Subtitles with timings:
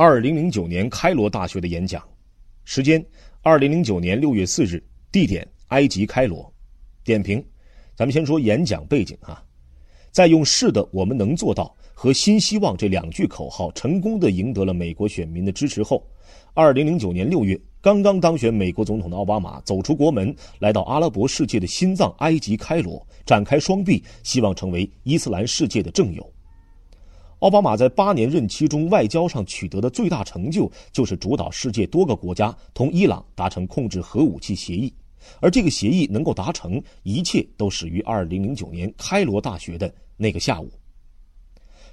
[0.00, 2.00] 二零零九年开罗大学的演讲，
[2.64, 3.04] 时间：
[3.42, 6.54] 二零零九年六月四日，地点：埃及开罗。
[7.02, 7.44] 点评：
[7.96, 9.42] 咱们先说演讲背景啊，
[10.12, 16.06] 在用“是的，我们能做到”和“新希望”这两句口号成功的赢得了美国选民的支持后，
[16.54, 26.32] 二零零九年六月，刚刚当选美国总统的奥巴马走出国门，来到阿拉伯世界的心脏埃及开罗，展开双臂，希望成为伊斯兰世界的正友。
[27.40, 34.92] 奥巴马在八年任期中，外交上取得的最大成就，就是主导世界多个国家同伊朗达成控制核武器协议。
[35.40, 40.68] 而这个协议能够达成，一切都始于二零零九年开罗大学的那个下午。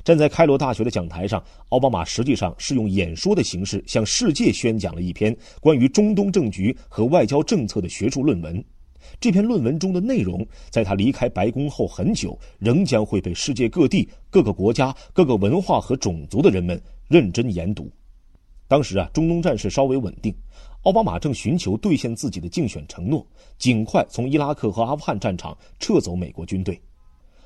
[0.03, 8.63] 站在开罗大学的讲台上，奥巴马实际上是用演说的形式向世界宣讲了一篇关于中东政局和外交政策的学术论文。
[9.19, 17.89] 这篇论文中的内容，在他离开白宫后很久，仍将会被世界各地各个国家、各个文化和种族的人们认真研读。
[18.67, 20.33] 当时啊，中东战事稍微稳定，
[20.81, 23.25] 奥巴马正寻求兑现自己的竞选承诺，
[23.57, 26.81] 尽快从伊拉克和阿富汗战场撤走美国军队。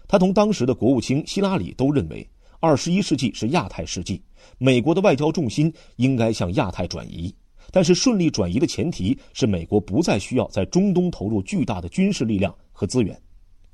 [0.08, 2.28] 他同当时的国务卿希拉里都认为，
[2.62, 4.22] 二十一世纪是亚太世纪，
[4.58, 7.36] 美国的外交重心应该向亚太转移。
[7.72, 13.20] 但是，顺利转移的前提是美国不再需要在中东投入巨大的军事力量和资源，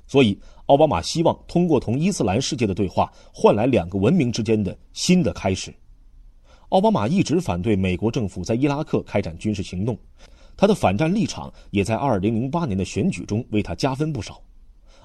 [0.06, 5.74] 所以奥巴马希望通过同伊斯兰世界的对话，换来两个文明之间的新的开始。
[6.70, 9.96] 奥巴马一直反对美国政府在伊拉克开展军事行动，
[10.56, 14.42] 他的反战立场也在2008年的选举中为他加分不少。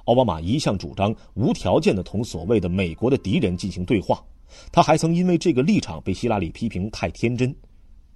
[0.06, 4.24] 奥巴马一向主张无条件的同所谓的美国的敌人进行对话，
[4.72, 7.56] 他还曾因为这个立场被希拉里批评太天真。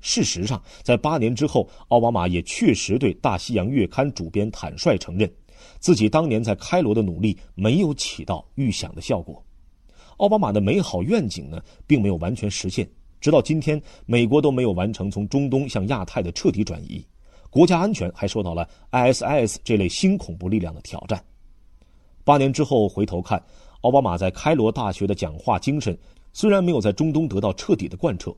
[0.05, 5.27] 事实上，在八年之后，奥巴马也确实对《大西洋月刊》主编坦率承认，
[5.79, 9.43] 自己当年在开罗的努力没有起到预想的效果。
[10.17, 12.87] 奥巴马的美好愿景呢，并没有完全实现。
[13.19, 17.03] 直到今天，美国都没有完成从中东向亚太的彻底转移，
[17.49, 21.19] 国家安全还受到了 ISIS 这类新恐怖力量的挑战。
[22.23, 23.43] 八年之后回头看，
[23.81, 25.97] 奥巴马在开罗大学的讲话精神，
[26.31, 28.31] 虽然没有在中东得到彻底的贯彻。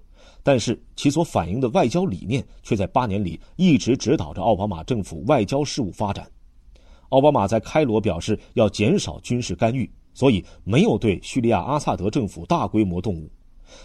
[0.44, 6.30] 但是其所反映的外交理念，却在八年里一直指导着奥巴马政府外交事务发展。
[7.10, 13.30] 奥巴马在开罗表示要减少军事干预，所以没有对叙利亚阿萨德政府大规模动武；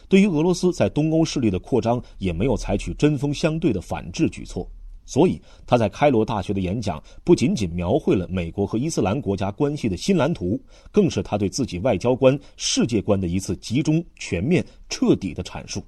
[0.08, 4.68] 对于俄罗斯在东欧势力的扩张，也没有采取针锋相对的反制举措。
[5.04, 10.60] 所以他在开罗大学的演讲不仅仅描绘了美国和伊斯兰国家关系的新蓝图，
[10.92, 15.82] 更是他对自己外交观、世界观的一次集中、全面、彻底的阐述。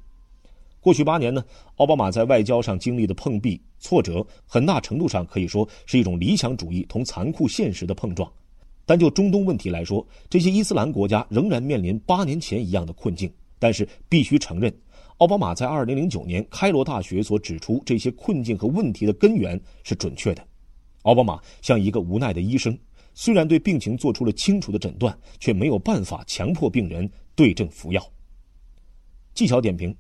[0.84, 1.42] 过去八年呢，
[1.76, 8.30] 奥巴马在外交上经历的碰壁、挫折，很大程度上可以说是一种理想主义同残酷现实的碰撞。
[8.84, 13.32] 单就中东问题来说，这些伊斯兰国家仍然面临八年前一样的困境。
[13.58, 14.70] 但是必须承认，
[15.16, 20.46] 奥巴马在2009年开罗大学所指出这些困境和问题的根源是准确的。
[21.04, 22.78] 奥巴马像一个无奈的医生，
[23.14, 28.06] 虽然对病情做出了清楚的诊断，却没有办法强迫病人对症服药。
[29.32, 29.96] 技巧点评。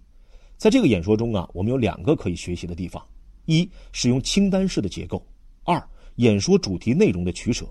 [0.64, 3.06] 在这个演说中啊，我们有两个可以学习的地方：
[3.44, 5.18] 一、使用清单式的结构；
[5.62, 7.66] 二、演说主题内容的取舍。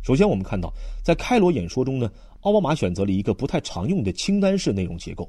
[0.00, 2.08] 首先，我们看到在开罗演说中呢，
[2.42, 5.28] 奥巴马选择了一个不太常用的清单式内容结构。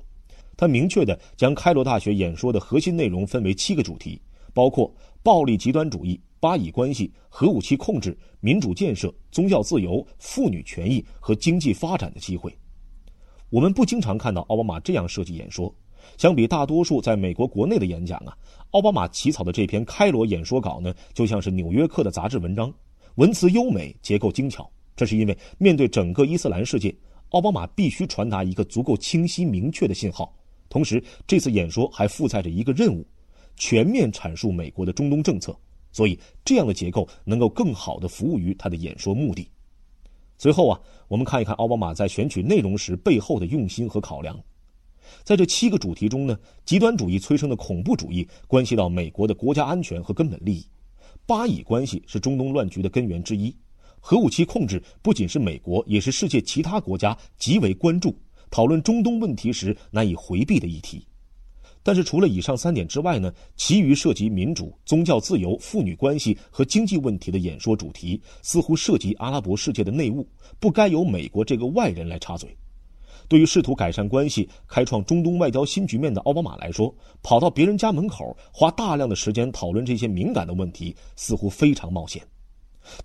[0.56, 4.22] 他明确的将开罗大学演说的核心内容分为七个主题，
[4.53, 12.56] 包括暴力极端主义、巴以关系、核武器控制、民主建设、宗教自由、妇女权益和经济发展的机会。
[13.50, 15.73] 我们不经常看到奥巴马这样设计演说。
[16.17, 18.38] 相比大多数在美国国内的演讲啊，
[18.72, 22.73] 奥巴马起草的这篇开罗演说稿呢，就像是《纽约客》的杂志文章，
[23.16, 24.69] 文辞优美，结构精巧。
[24.95, 26.94] 这是因为面对整个伊斯兰世界，
[27.29, 30.34] 奥巴马必须传达一个足够清晰明确的信号。
[30.69, 33.06] 同时，这次演说还负载着一个任务，
[33.56, 35.57] 全面阐述美国的中东政策。
[35.91, 39.45] 所以，这样的结构能够更好地服务于他的演说目的。
[40.38, 44.39] 随后啊，我们看一看奥巴马在选取内容时背后的用心和考量。
[45.23, 50.63] 在这七个主题中呢，极端主义催生的恐怖主义关系到美国的国家安全和根本利益；
[51.25, 53.53] 巴以关系是中东乱局的根源之一；
[54.00, 58.15] 核武器控制不仅是美国，也是世界其他国家极为关注、
[58.50, 61.06] 讨论中东问题时难以回避的议题。
[61.83, 70.27] 但是，除了以上三点之外呢，其余涉及民主、宗教自由、妇女关系和经济问题的演说主题，似乎涉及阿拉伯世界的内务，
[70.59, 72.56] 不该由美国这个外人来插嘴。
[73.31, 76.94] 对于试图改善关系、开创中东外交新局面的奥巴马来说，
[77.24, 82.22] 跑到别人家门口花大量的时间讨论这些敏感的问题，似乎非常冒险。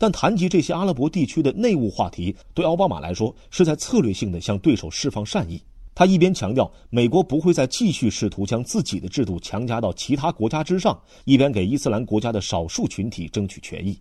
[0.00, 5.62] 但谈及这些阿拉伯地区的内务话题，对奥巴马来说是在策略性的向对手释放善意。
[5.94, 13.96] 他一边强调美国不会再继续试图将自己的制度强加到其他国家之上，一边给伊斯兰国家的少数群体争取权益。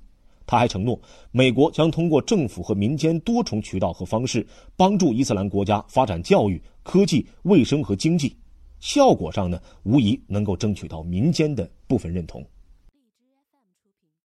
[0.48, 1.00] 他还承诺，
[1.32, 4.46] 美国将通过政府和民间多重渠道和方式，
[4.76, 8.36] 帮助伊斯兰国家发展教育、科技、卫生和经济。
[8.80, 12.46] 效果上呢，无疑能够争取到民间的部分认同。